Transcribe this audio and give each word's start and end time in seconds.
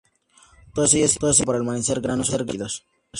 Todas 0.73 0.95
ellas 0.95 1.11
sirvieron 1.11 1.45
para 1.45 1.59
almacenar 1.59 2.01
granos 2.05 2.33
o 2.35 2.37
líquidos. 2.39 2.73